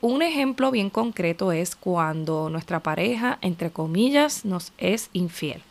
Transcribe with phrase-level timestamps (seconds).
[0.00, 5.62] Un ejemplo bien concreto es cuando nuestra pareja, entre comillas, nos es infiel.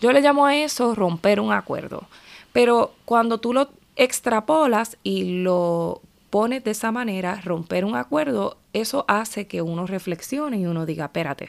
[0.00, 2.08] Yo le llamo a eso romper un acuerdo.
[2.52, 9.04] Pero cuando tú lo extrapolas y lo pones de esa manera, romper un acuerdo, eso
[9.08, 11.48] hace que uno reflexione y uno diga, espérate,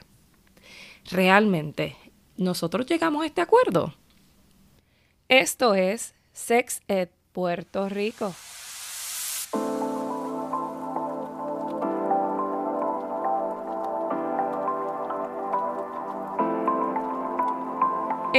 [1.10, 1.96] realmente,
[2.38, 3.94] ¿nosotros llegamos a este acuerdo?
[5.30, 8.34] Esto es Sex Ed Puerto Rico.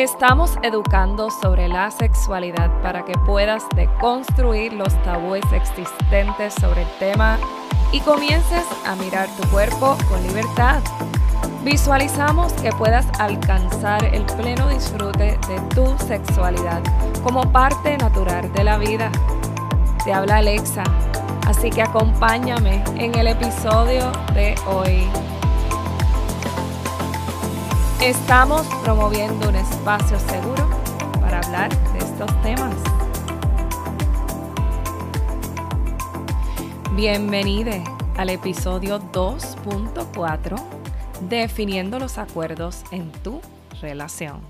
[0.00, 7.38] Estamos educando sobre la sexualidad para que puedas deconstruir los tabúes existentes sobre el tema
[7.92, 10.80] y comiences a mirar tu cuerpo con libertad.
[11.64, 16.80] Visualizamos que puedas alcanzar el pleno disfrute de tu sexualidad
[17.22, 19.12] como parte natural de la vida.
[20.02, 20.84] Te habla Alexa,
[21.46, 25.29] así que acompáñame en el episodio de hoy.
[28.02, 30.70] Estamos promoviendo un espacio seguro
[31.20, 32.74] para hablar de estos temas.
[36.96, 37.72] Bienvenido
[38.16, 40.56] al episodio 2.4,
[41.28, 43.42] definiendo los acuerdos en tu
[43.82, 44.40] relación.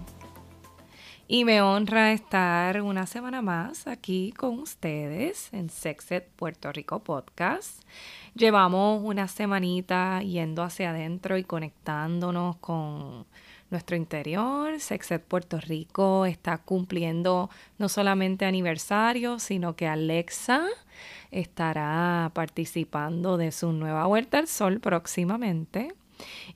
[1.32, 7.84] Y me honra estar una semana más aquí con ustedes en Sexed Puerto Rico Podcast.
[8.34, 13.26] Llevamos una semanita yendo hacia adentro y conectándonos con
[13.70, 14.80] nuestro interior.
[14.80, 20.66] Sexed Puerto Rico está cumpliendo no solamente aniversario, sino que Alexa
[21.30, 25.94] estará participando de su nueva vuelta al sol próximamente.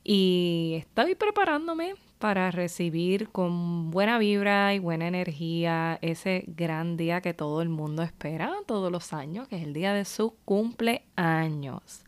[0.03, 1.94] Y estoy preparándome
[2.25, 8.03] para recibir con buena vibra y buena energía ese gran día que todo el mundo
[8.03, 12.03] espera todos los años, que es el día de su cumpleaños.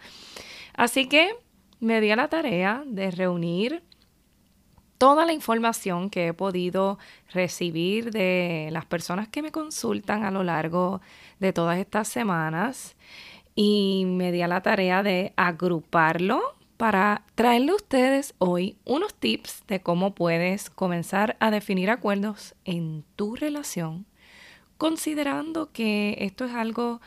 [0.72, 1.34] Así que
[1.80, 3.82] me di a la tarea de reunir
[4.96, 6.98] toda la información que he podido
[7.34, 11.02] recibir de las personas que me consultan a lo largo
[11.40, 12.96] de todas estas semanas
[13.54, 19.64] y me di a la tarea de agruparlo para traerle a ustedes hoy unos tips
[19.66, 24.06] de cómo puedes comenzar a definir acuerdos en tu relación,
[24.78, 27.00] considerando que esto es algo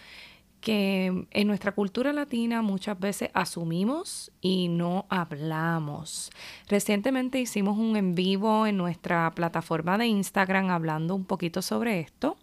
[0.62, 6.32] que en nuestra cultura latina muchas veces asumimos y no hablamos.
[6.68, 12.38] Recientemente hicimos un en vivo en nuestra plataforma de Instagram hablando un poquito sobre esto,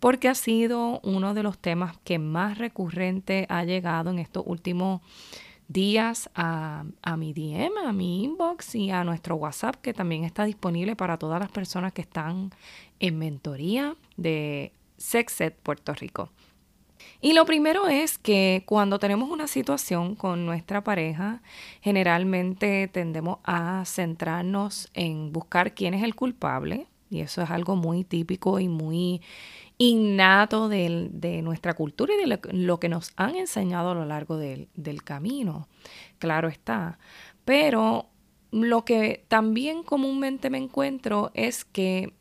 [0.00, 5.02] porque ha sido uno de los temas que más recurrente ha llegado en estos últimos
[5.68, 6.84] días a,
[7.16, 11.38] mi DM, a mi inbox y a nuestro WhatsApp, que también está disponible para todas
[11.38, 12.50] las personas que están
[13.00, 16.30] en mentoría de Sexed Puerto Rico.
[17.20, 21.42] Y lo primero es que cuando tenemos una situación con nuestra pareja,
[21.80, 28.04] generalmente tendemos a centrarnos en buscar quién es el culpable, y eso es algo muy
[28.04, 29.22] típico y muy
[29.78, 34.68] innato de, nuestra cultura y de lo, que nos han enseñado a lo largo del,
[34.74, 35.68] del camino.
[36.18, 36.98] Claro está.
[37.44, 38.08] Pero
[38.50, 42.12] lo que también comúnmente me encuentro es que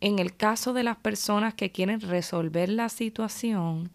[0.00, 3.90] en el caso de las personas que quieren resolver la situación,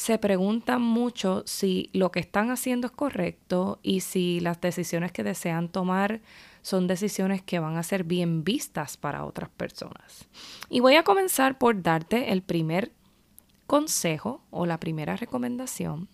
[0.00, 5.22] se preguntan mucho si lo que están haciendo es correcto y si las decisiones que
[5.22, 6.22] desean tomar
[6.62, 10.26] son decisiones que van a ser bien vistas para otras personas.
[10.70, 12.92] Y voy a comenzar por darte el primer
[13.66, 16.08] consejo o la primera recomendación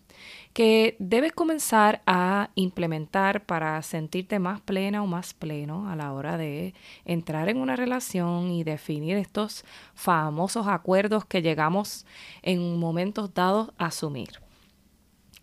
[0.53, 6.37] que debes comenzar a implementar para sentirte más plena o más pleno a la hora
[6.37, 12.07] de entrar en una relación y definir estos famosos acuerdos que llegamos
[12.43, 14.41] en momentos dados a asumir.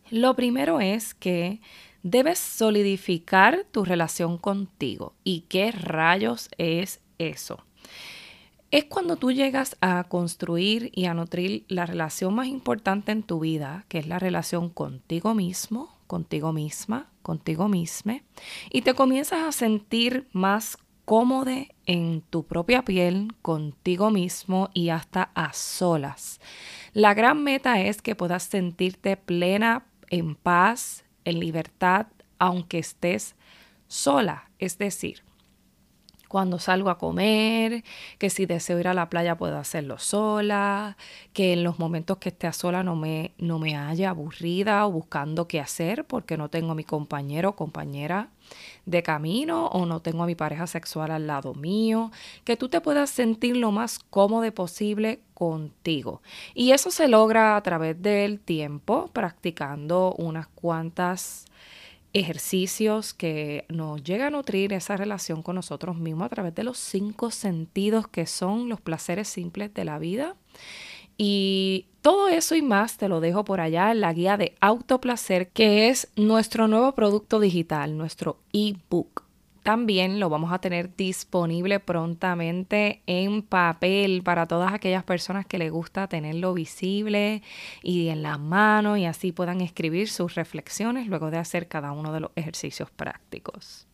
[0.10, 1.60] Lo primero es que
[2.04, 5.14] debes solidificar tu relación contigo.
[5.24, 7.64] ¿Y qué rayos es eso?
[8.74, 13.40] Es cuando tú llegas a construir y a nutrir la relación más importante en tu
[13.40, 18.24] vida, que es la relación contigo mismo, contigo misma, contigo misma,
[18.72, 21.52] y te comienzas a sentir más cómodo
[21.86, 26.42] en tu propia piel, contigo mismo y hasta a solas.
[26.94, 32.08] La gran meta es que puedas sentirte plena, en paz, en libertad,
[32.40, 33.36] aunque estés
[33.88, 34.50] sola.
[34.58, 35.22] Es decir,
[36.34, 37.84] cuando salgo a comer,
[38.18, 40.98] que si deseo ir a la playa puedo hacerlo sola,
[41.32, 44.92] que en los momentos que esté a sola no me, no me haya aburrida o
[44.92, 48.30] buscando qué hacer porque no tengo a mi compañero o compañera
[48.88, 52.12] de camino o no tengo a mi pareja sexual al lado mío,
[52.46, 56.24] que tú te puedas sentir lo más cómodo posible contigo.
[56.56, 61.46] Y eso se logra a través del tiempo, practicando unas cuantas
[62.14, 66.78] ejercicios que nos llega a nutrir esa relación con nosotros mismos a través de los
[66.78, 70.36] cinco sentidos que son los placeres simples de la vida.
[71.18, 75.50] Y todo eso y más te lo dejo por allá en la guía de autoplacer,
[75.50, 79.24] que es nuestro nuevo producto digital, nuestro ebook.
[79.64, 85.72] También lo vamos a tener disponible prontamente en papel para todas aquellas personas que les
[85.72, 87.42] gusta tenerlo visible
[87.82, 92.12] y en la mano y así puedan escribir sus reflexiones luego de hacer cada uno
[92.12, 93.88] de los ejercicios prácticos.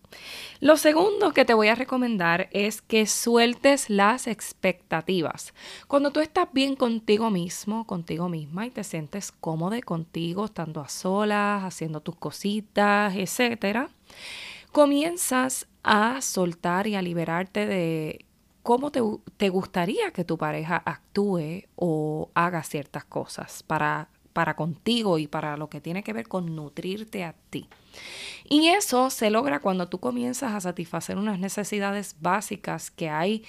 [0.60, 5.54] Lo segundo que te voy a recomendar es que sueltes las expectativas.
[5.88, 10.90] Cuando tú estás bien contigo mismo, contigo misma y te sientes cómodo contigo, estando a
[10.90, 13.90] solas, haciendo tus cositas, etcétera,
[14.72, 18.26] comienzas a soltar y a liberarte de
[18.64, 25.28] cómo te, gustaría que tu pareja actúe o haga ciertas cosas para, para contigo y
[25.28, 27.68] para lo que tiene que ver con nutrirte a ti.
[28.48, 33.44] Y eso se logra cuando tú comienzas a satisfacer unas necesidades básicas que hay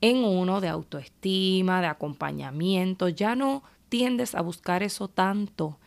[0.00, 3.08] en uno de autoestima, de acompañamiento.
[3.08, 5.78] Ya no tiendes a buscar eso tanto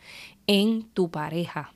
[0.46, 1.72] en tu pareja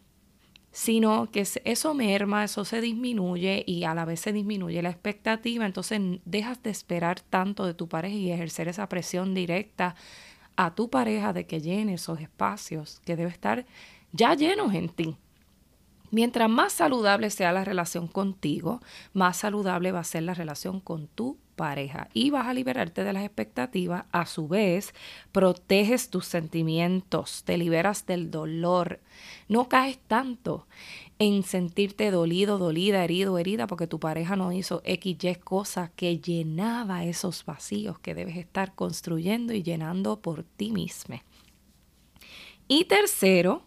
[0.74, 5.64] sino que eso merma, eso se disminuye y a la vez se disminuye la expectativa,
[5.64, 9.94] entonces dejas de esperar tanto de tu pareja y ejercer esa presión directa
[10.56, 13.66] a tu pareja de que llene esos espacios que debe estar
[14.10, 15.16] ya llenos en ti.
[16.10, 18.80] Mientras más saludable sea la relación contigo,
[19.12, 23.12] más saludable va a ser la relación con tu pareja y vas a liberarte de
[23.12, 24.04] las expectativas.
[24.12, 24.94] A su vez,
[25.32, 29.00] proteges tus sentimientos, te liberas del dolor.
[29.48, 30.66] No caes tanto
[31.18, 36.18] en sentirte dolido, dolida, herido, herida porque tu pareja no hizo X, Y cosa que
[36.18, 41.20] llenaba esos vacíos que debes estar construyendo y llenando por ti mismo.
[42.66, 43.62] Y tercero,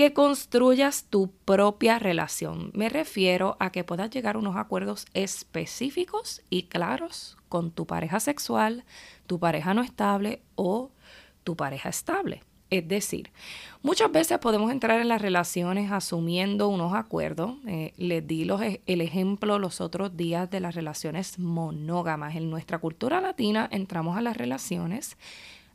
[0.00, 2.70] que construyas tu propia relación.
[2.72, 8.18] Me refiero a que puedas llegar a unos acuerdos específicos y claros con tu pareja
[8.18, 8.84] sexual,
[9.26, 10.90] tu pareja no estable o
[11.44, 12.42] tu pareja estable.
[12.70, 13.30] Es decir,
[13.82, 17.56] muchas veces podemos entrar en las relaciones asumiendo unos acuerdos.
[17.66, 22.36] Eh, les di e, el ejemplo los otros días de las relaciones monógamas.
[22.36, 25.18] En nuestra cultura latina entramos a las relaciones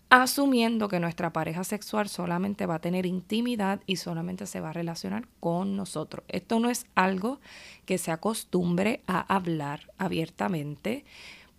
[0.10, 4.74] asumiendo que nuestra pareja sexual solamente va a tener intimidad y solamente se va a
[4.74, 6.24] relacionar con nosotros.
[6.28, 7.40] Esto no es algo
[7.86, 11.06] que se acostumbre a hablar abiertamente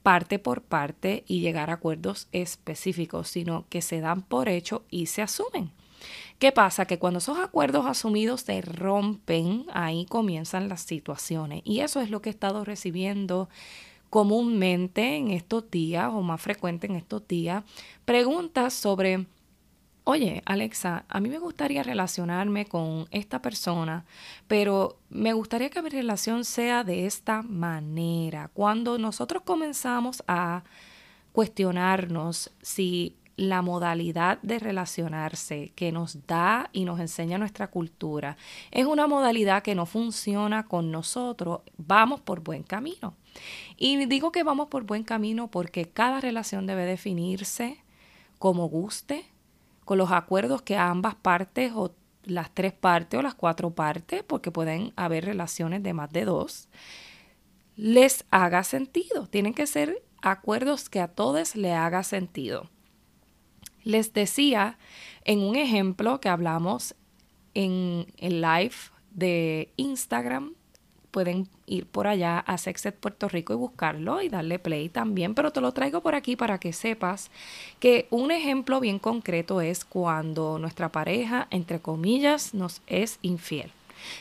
[0.02, 5.06] parte por parte y llegar a acuerdos específicos, sino que se dan por hecho y
[5.06, 5.72] se asumen.
[6.38, 6.84] ¿Qué pasa?
[6.84, 11.62] Que cuando esos acuerdos asumidos se rompen, ahí comienzan las situaciones.
[11.64, 13.48] Y eso es lo que he estado recibiendo
[14.10, 17.64] comúnmente en estos días o más frecuente en estos días
[18.04, 19.26] preguntas sobre,
[20.04, 24.04] oye Alexa, a mí me gustaría relacionarme con esta persona,
[24.46, 28.50] pero me gustaría que mi relación sea de esta manera.
[28.54, 30.62] Cuando nosotros comenzamos a
[31.32, 38.36] cuestionarnos si la modalidad de relacionarse que nos da y nos enseña nuestra cultura
[38.70, 43.14] es una modalidad que no funciona con nosotros, vamos por buen camino.
[43.76, 47.82] Y digo que vamos por buen camino porque cada relación debe definirse
[48.38, 49.26] como guste,
[49.84, 51.94] con los acuerdos que ambas partes o
[52.24, 56.68] las tres partes o las cuatro partes, porque pueden haber relaciones de más de dos,
[57.76, 59.26] les haga sentido.
[59.28, 62.68] Tienen que ser acuerdos que a todos le haga sentido.
[63.86, 64.78] Les decía
[65.24, 66.96] en un ejemplo que hablamos
[67.54, 68.74] en el live
[69.12, 70.54] de Instagram
[71.12, 75.52] pueden ir por allá a Sexet Puerto Rico y buscarlo y darle play también, pero
[75.52, 77.30] te lo traigo por aquí para que sepas
[77.78, 83.70] que un ejemplo bien concreto es cuando nuestra pareja, entre comillas, nos es infiel.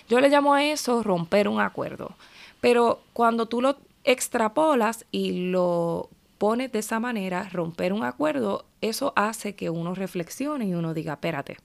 [0.08, 2.16] Yo le llamo a eso romper un acuerdo,
[2.62, 6.12] pero cuando tú lo extrapolas y lo
[6.54, 11.58] de esa manera, romper un acuerdo, eso hace que uno reflexione y uno diga, espérate,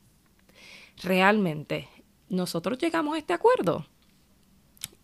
[1.02, 1.88] realmente,
[2.30, 3.86] ¿nosotros llegamos a este acuerdo?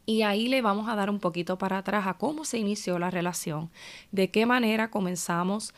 [0.07, 3.11] Y ahí le vamos a dar un poquito para atrás a cómo se inició la
[3.11, 3.71] relación,
[4.13, 5.75] de qué manera comenzamos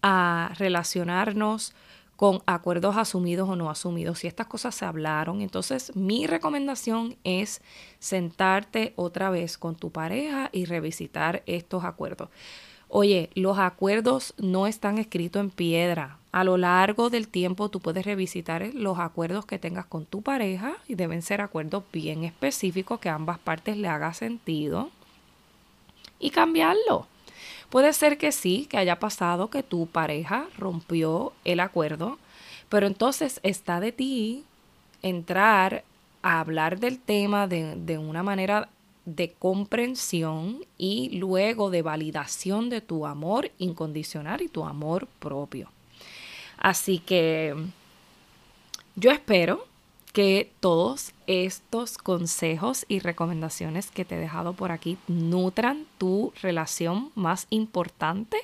[0.00, 1.74] a relacionarnos
[2.16, 7.60] con acuerdos asumidos o no asumidos, si estas cosas se hablaron, entonces mi recomendación es
[7.98, 12.30] sentarte otra vez con tu pareja y revisitar estos acuerdos.
[12.94, 16.18] Oye, los acuerdos no están escritos en piedra.
[16.30, 20.74] A lo largo del tiempo tú puedes revisitar los acuerdos que tengas con tu pareja
[20.86, 24.90] y deben ser acuerdos bien específicos que a ambas partes le haga sentido
[26.18, 27.06] y cambiarlo.
[27.70, 32.18] Puede ser que sí, que haya pasado que tu pareja rompió el acuerdo,
[32.68, 34.44] pero entonces está de ti
[35.00, 35.82] entrar
[36.20, 38.68] a hablar del tema de, de una manera
[39.04, 45.70] de comprensión y luego de validación de tu amor incondicional y tu amor propio.
[46.58, 47.54] Así que
[48.94, 49.66] yo espero
[50.12, 57.10] que todos estos consejos y recomendaciones que te he dejado por aquí nutran tu relación
[57.14, 58.36] más importante,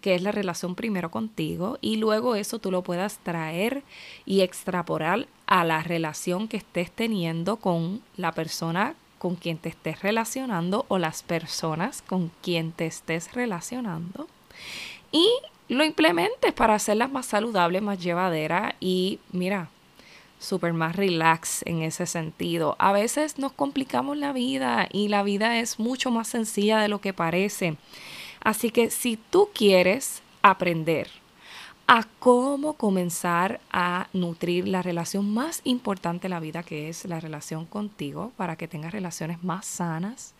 [0.00, 3.82] que es la relación primero contigo, y luego eso tú lo puedas traer
[4.24, 10.02] y extrapolar a la relación que estés teniendo con la persona con quien te estés
[10.02, 14.26] relacionando o las personas con quien te estés relacionando.
[15.12, 15.30] Y
[15.68, 19.68] lo implementes para hacerlas más saludables, más llevaderas y mira,
[20.40, 22.74] súper más relax en ese sentido.
[22.80, 27.00] A veces nos complicamos la vida y la vida es mucho más sencilla de lo
[27.00, 27.76] que parece.
[28.40, 31.21] Así que si tú quieres aprender
[31.86, 37.20] a cómo comenzar a nutrir la relación más importante de la vida, que es la
[37.20, 40.34] relación contigo, para que tengas relaciones más sanas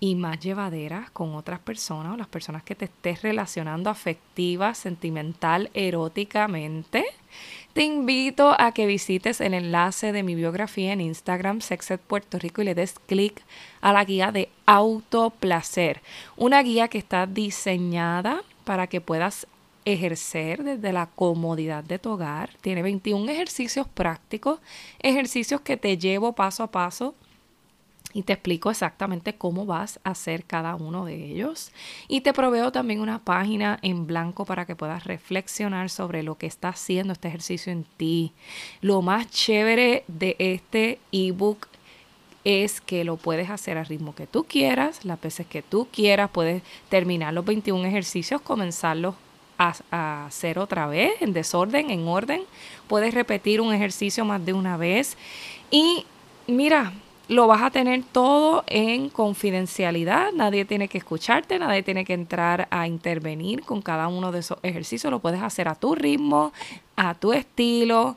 [0.00, 5.70] y más llevaderas con otras personas o las personas que te estés relacionando afectiva, sentimental,
[5.72, 7.04] eróticamente.
[7.72, 12.62] Te invito a que visites el enlace de mi biografía en Instagram, Sexed Puerto Rico,
[12.62, 13.42] y le des clic
[13.80, 16.02] a la guía de autoplacer.
[16.36, 19.46] Una guía que está diseñada para que puedas
[19.84, 22.50] ejercer desde la comodidad de tu hogar.
[22.60, 24.60] Tiene 21 ejercicios prácticos,
[25.00, 27.14] ejercicios que te llevo paso a paso
[28.14, 31.72] y te explico exactamente cómo vas a hacer cada uno de ellos.
[32.06, 36.46] Y te proveo también una página en blanco para que puedas reflexionar sobre lo que
[36.46, 38.32] está haciendo este ejercicio en ti.
[38.80, 41.66] Lo más chévere de este ebook
[42.44, 46.30] es que lo puedes hacer al ritmo que tú quieras, las veces que tú quieras,
[46.30, 49.16] puedes terminar los 21 ejercicios, comenzarlos
[49.58, 52.42] a, hacer otra vez, en desorden, en orden.
[52.88, 55.16] Puedes repetir un ejercicio más de una vez.
[55.70, 56.06] Y
[56.46, 56.92] mira,
[57.28, 60.32] lo vas a tener todo en confidencialidad.
[60.32, 64.58] Nadie tiene que escucharte, nadie tiene que entrar a intervenir con cada uno de esos
[64.62, 65.10] ejercicios.
[65.10, 66.52] Lo puedes hacer a tu ritmo,
[66.96, 68.16] a tu estilo,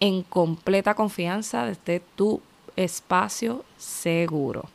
[0.00, 2.40] en completa confianza desde tu
[2.76, 4.68] espacio seguro.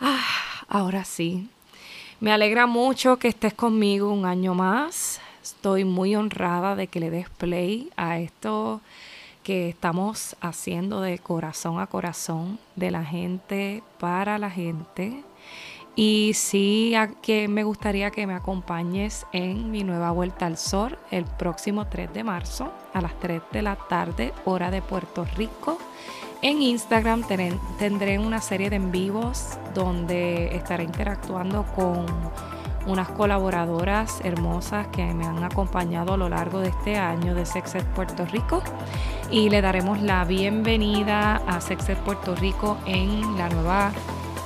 [0.00, 1.48] Ah, ahora sí,
[2.20, 5.20] me alegra mucho que estés conmigo un año más.
[5.42, 8.82] Estoy muy honrada de que le des play a esto
[9.42, 15.24] que estamos haciendo de corazón a corazón, de la gente para la gente.
[15.96, 21.24] Y sí, que me gustaría que me acompañes en mi nueva vuelta al sol el
[21.24, 25.78] próximo 3 de marzo a las 3 de la tarde, hora de Puerto Rico.
[26.42, 27.22] En Instagram
[27.78, 32.06] tendré una serie de en vivos donde estaré interactuando con
[32.86, 37.84] unas colaboradoras hermosas que me han acompañado a lo largo de este año de Sexed
[37.94, 38.62] Puerto Rico.
[39.30, 43.92] Y le daremos la bienvenida a Sexed Puerto Rico en la nueva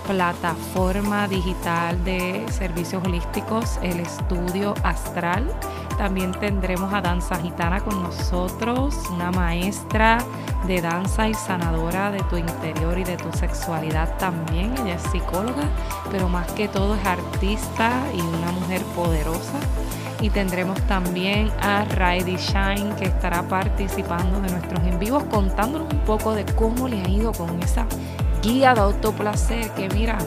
[0.07, 5.51] plataforma digital de servicios holísticos, el estudio astral.
[5.99, 10.19] También tendremos a Danza Gitana con nosotros, una maestra
[10.67, 14.73] de danza y sanadora de tu interior y de tu sexualidad también.
[14.79, 15.69] Ella es psicóloga,
[16.11, 19.59] pero más que todo es artista y una mujer poderosa.
[20.21, 26.01] Y tendremos también a Raidi Shine que estará participando de nuestros en vivos contándonos un
[26.01, 27.85] poco de cómo le ha ido con esa
[28.45, 30.19] guía de autoplacer que mira,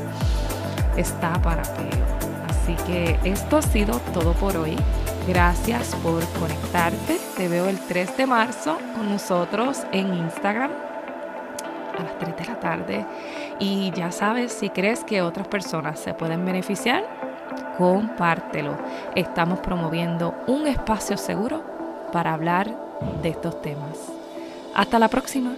[0.98, 2.08] está para peo.
[2.50, 4.76] Así que esto ha sido todo por hoy.
[5.28, 7.20] Gracias por conectarte.
[7.36, 10.72] Te veo el 3 de marzo con nosotros en Instagram
[11.98, 13.06] a las 3 de la tarde.
[13.60, 17.04] Y ya sabes, si crees que otras personas se pueden beneficiar,
[17.78, 18.76] compártelo.
[19.16, 21.64] Estamos promoviendo un espacio seguro
[22.12, 22.74] para hablar
[23.22, 23.98] de estos temas.
[24.74, 25.52] Hasta la próxima.